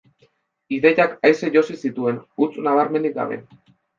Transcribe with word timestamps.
Ideiak 0.77 1.11
aise 1.29 1.51
josi 1.57 1.77
zituen, 1.83 2.17
huts 2.41 2.49
nabarmenik 2.69 3.17
gabe. 3.23 3.41